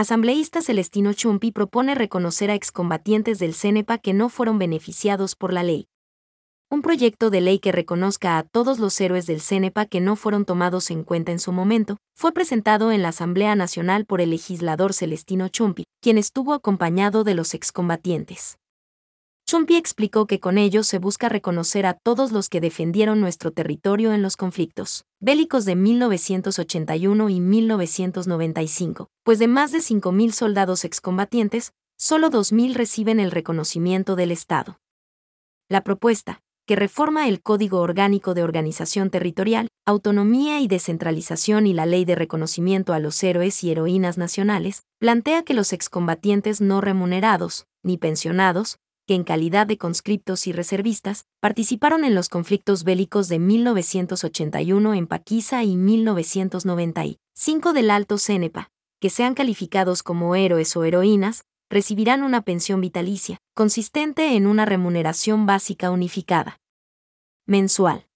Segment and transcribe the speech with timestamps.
[0.00, 5.62] Asambleísta Celestino Chumpi propone reconocer a excombatientes del CENEPA que no fueron beneficiados por la
[5.62, 5.88] ley.
[6.70, 10.46] Un proyecto de ley que reconozca a todos los héroes del CENEPA que no fueron
[10.46, 14.94] tomados en cuenta en su momento, fue presentado en la Asamblea Nacional por el legislador
[14.94, 18.56] Celestino Chumpi, quien estuvo acompañado de los excombatientes.
[19.50, 24.12] Chumpi explicó que con ello se busca reconocer a todos los que defendieron nuestro territorio
[24.12, 31.72] en los conflictos bélicos de 1981 y 1995, pues de más de 5.000 soldados excombatientes,
[31.98, 34.78] solo 2.000 reciben el reconocimiento del Estado.
[35.68, 41.86] La propuesta, que reforma el Código Orgánico de Organización Territorial, Autonomía y Descentralización y la
[41.86, 47.66] Ley de Reconocimiento a los Héroes y Heroínas Nacionales, plantea que los excombatientes no remunerados,
[47.82, 53.38] ni pensionados, que en calidad de conscriptos y reservistas, participaron en los conflictos bélicos de
[53.38, 61.44] 1981 en Paquiza y 1995 del Alto Cenepa, que sean calificados como héroes o heroínas,
[61.70, 66.58] recibirán una pensión vitalicia, consistente en una remuneración básica unificada.
[67.46, 68.06] Mensual.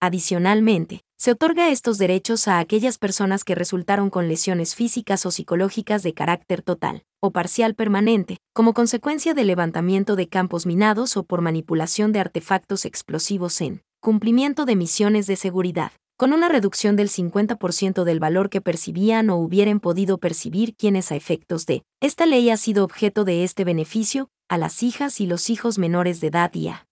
[0.00, 6.02] Adicionalmente, se otorga estos derechos a aquellas personas que resultaron con lesiones físicas o psicológicas
[6.02, 11.40] de carácter total, o parcial permanente, como consecuencia del levantamiento de campos minados o por
[11.40, 18.04] manipulación de artefactos explosivos en cumplimiento de misiones de seguridad, con una reducción del 50%
[18.04, 22.56] del valor que percibían o hubieran podido percibir quienes a efectos de esta ley ha
[22.56, 26.68] sido objeto de este beneficio, a las hijas y los hijos menores de edad y
[26.68, 26.86] a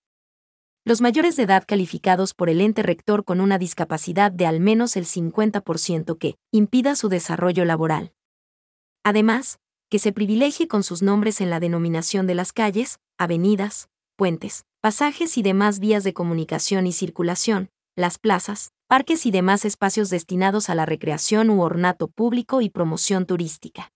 [0.84, 4.96] los mayores de edad calificados por el ente rector con una discapacidad de al menos
[4.96, 8.12] el 50% que impida su desarrollo laboral.
[9.04, 14.64] Además, que se privilegie con sus nombres en la denominación de las calles, avenidas, puentes,
[14.80, 20.68] pasajes y demás vías de comunicación y circulación, las plazas, parques y demás espacios destinados
[20.68, 23.92] a la recreación u ornato público y promoción turística.